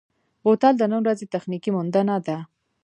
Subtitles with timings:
[0.43, 2.37] بوتل د نن ورځې تخنیکي موندنه ده.